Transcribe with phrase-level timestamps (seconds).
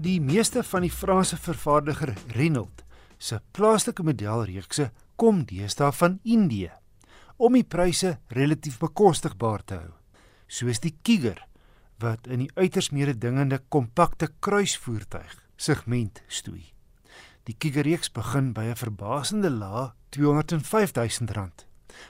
[0.00, 2.84] Die meeste van die Franse vervaardiger Renault
[3.20, 4.86] se plaaslike modelreekse
[5.20, 6.70] kom deesdae van Indië
[7.36, 9.90] om die pryse relatief bekostigbaar te hou.
[10.48, 11.42] Soos die Kiger
[12.00, 16.64] wat in die uiters mededingende kompakte kruisvoertuig segment stoei.
[17.44, 21.52] Die Kiger reeks begin by 'n verbasende lae R205 000.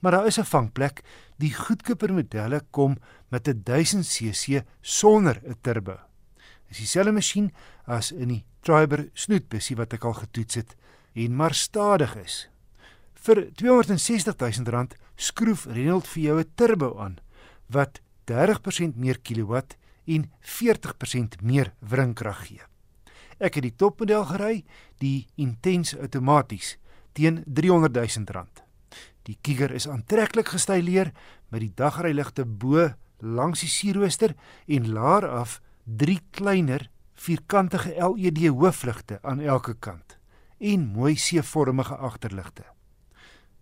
[0.00, 1.04] Maar daar is 'n vangplek.
[1.36, 2.96] Die goedkoper modelle kom
[3.28, 6.00] met 'n 1000cc sonder 'n turbo
[6.74, 7.52] is dieselfde masjien
[7.86, 10.74] as in die Triber snoetbusie wat ek al getoets het
[11.14, 12.48] en maar stadig is.
[13.14, 17.18] Vir R260 000 skroef Renault vir jou 'n turbo aan
[17.70, 22.62] wat 30% meer kilowatt en 40% meer wringkrag gee.
[23.38, 24.64] Ek het die topmodel gery,
[24.98, 26.78] die Intense outomaties
[27.12, 28.46] teen R300 000.
[29.22, 31.12] Die Kiger is aantreklik gestyleer
[31.48, 34.34] met die dagryligte bo langs die sierrooster
[34.66, 40.18] en laer af drie kleiner vierkantige LED hoofligte aan elke kant
[40.58, 42.64] en mooi C-vormige agterligte.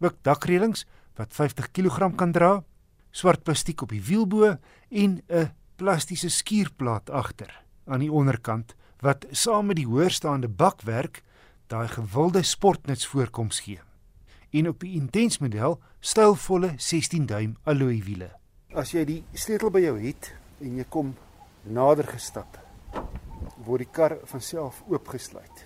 [0.01, 0.87] Ook dakreëlings
[1.19, 2.63] wat 50 kg kan dra,
[3.11, 4.57] swart plastiek op die wielbo
[4.89, 11.23] en 'n plastiese skuurplaat agter aan die onderkant wat saam met die hoërstaande bakwerk
[11.67, 13.81] daai gewilde sportnuts voorkoms gee.
[14.51, 18.31] En op die intens model stylvolle 16 duim alloy wiele.
[18.75, 21.15] As jy die sleutel by jou het en jy kom
[21.65, 22.59] nader gestap
[23.63, 25.63] word die kar van self oopgesluit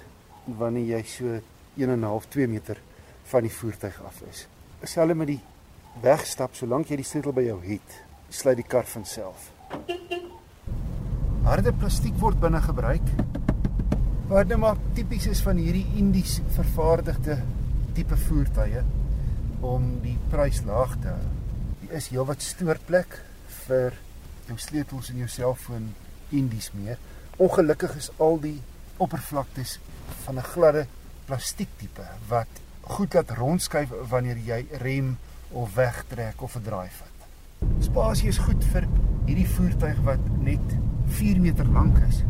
[0.59, 1.41] wanneer jy so
[1.77, 2.79] 1 en 'n half 2 meter
[3.25, 4.47] van die voertuig af is.
[4.83, 5.41] Selfs met die
[6.03, 9.51] wegstap, solank jy die sleutel by jou het, sluit die kar van self.
[11.45, 13.03] Harde plastiek word binne gebruik.
[14.29, 17.43] Wat nou maar tipies is van hierdie Indies vervaardigde
[17.95, 18.83] tipe voertuie
[19.61, 21.29] om die prys laag te hou.
[21.81, 23.21] Hier is heelwat stoorplek
[23.67, 23.95] vir
[24.51, 25.91] jou sleutels en jou selfoon
[26.35, 26.97] indies mee.
[27.37, 28.61] Ongelukkig is al die
[29.03, 29.79] oppervlaktes
[30.25, 30.87] van 'n gladde
[31.27, 32.49] plastiektipe wat
[32.81, 35.17] goed laat rondskuif wanneer jy rem
[35.51, 37.17] of wegtrek of 'n draai vat.
[37.81, 38.89] Spasie is goed vir
[39.27, 42.23] hierdie voertuig wat net 4 meter lank is.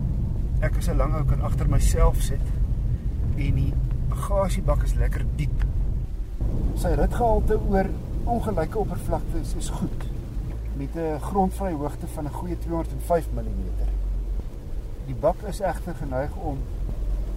[0.60, 2.46] Ek is 'n lang ou kan agter myself sit
[3.36, 3.74] en die
[4.08, 5.64] bagasiebak is lekker diep.
[6.74, 7.86] Sy ritgehalte oor
[8.24, 10.15] ongelyke oppervlaktes is goed
[10.76, 13.64] met 'n grondvrye hoogte van 'n goeie 205 mm.
[15.06, 16.58] Die bak is egter geneig om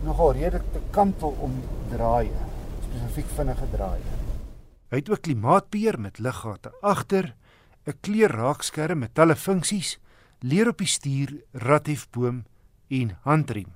[0.03, 1.53] nogal redelik te kantel om
[1.89, 2.39] draaie,
[2.83, 4.07] spesifiek vinnige draaie.
[4.89, 7.35] Hy het ook klimaatbeheer met liggate agter,
[7.85, 9.99] 'n kleurraakskerm met talle funksies,
[10.39, 12.45] leer op die stuur, radhefboom
[12.87, 13.71] en handrem.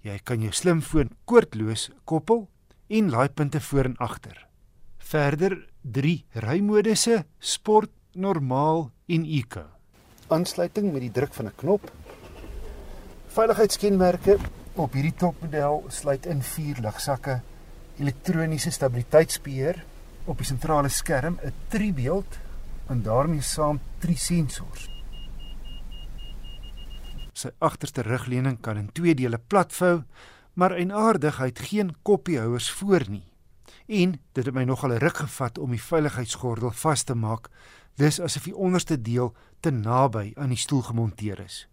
[0.00, 2.48] Jy kan jou slimfoon koordloos koppel
[2.86, 4.46] en laaipunte voor en agter.
[4.98, 9.62] Verder 3 rymodusse: sport, normaal en eco.
[10.32, 11.92] Aansluiting met die druk van 'n knop.
[13.26, 14.38] Veiligheidskenmerke
[14.74, 17.40] op hierdie topmodel sluit in vier ligsakke,
[17.98, 19.84] elektroniese stabiliteitsbeheer
[20.24, 22.38] op die sentrale skerm, 'n tribeeld
[22.86, 24.88] en daarmee saam drie sensors.
[27.32, 30.02] Sy agterste rugleuning kan in twee dele platvou,
[30.54, 33.24] maar eienaardigheid geen koppiehouers voor nie.
[33.86, 37.48] En dit het my nogal 'n ruk gevat om die veiligheidsgordel vas te maak
[37.96, 41.64] dis asof die onderste deel te naby aan die stoel gemonteer is.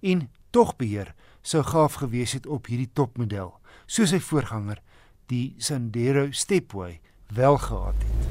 [0.00, 3.54] En tog beheer sou gaaf gewees het op hierdie topmodel,
[3.86, 4.82] soos sy voorganger,
[5.32, 7.00] die Sandero Stepway,
[7.32, 8.28] wel gehad het.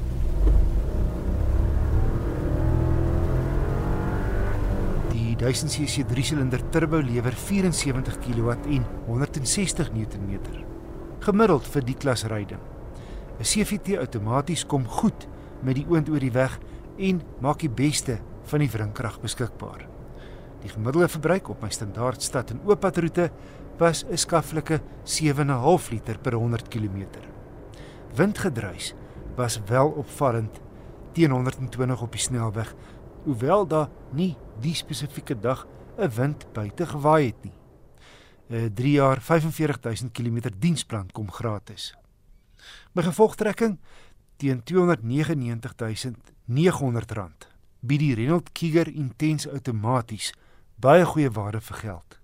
[5.10, 10.36] Die 1000cc 3-silinder turbo lewer 74 kW en 160 Nm.
[11.24, 12.60] Gemiddeld vir die klas ryding.
[13.40, 15.26] 'n CVT outomaties kom goed
[15.64, 16.58] met die oond oor die weg
[17.00, 18.18] en maak die beste
[18.50, 19.86] van die wringkrag beskikbaar.
[20.60, 23.30] Die gemiddelde verbruik op my standaard stad en ooppadroete
[23.78, 27.06] was 'n skaflike 7.5 liter per 100 km.
[28.14, 28.94] Windgedruis
[29.36, 30.60] was wel opvallend
[31.12, 32.74] teen 120 op die snelweg,
[33.24, 35.66] hoewel daar nie die spesifieke dag
[35.98, 37.58] 'n wind buite gewaai het nie.
[38.50, 41.94] 'n 3 jaar 45000 km diensplan kom gratis.
[42.92, 43.78] My gevolgtrekking
[44.40, 47.48] teen 299900 rand.
[47.80, 50.34] Bied die Renault Kiger Intense outomaties
[50.80, 52.18] baie goeie waarde vir geld.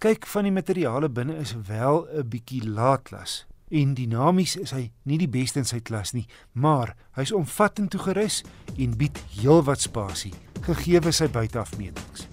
[0.00, 5.18] Kyk van die materiale binne is wel 'n bietjie laatlas en dinamies is hy nie
[5.18, 8.42] die beste in sy klas nie, maar hy's omvattend toegerus
[8.76, 12.28] en bied heelwat spasie gegee sy buiteafmetings.